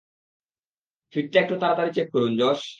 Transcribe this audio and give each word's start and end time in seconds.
ফিডটা 1.13 1.37
একটু 1.41 1.55
তাড়াতাড়ি 1.61 1.91
চেক 1.93 2.07
করুন, 2.13 2.31
জশ! 2.39 2.61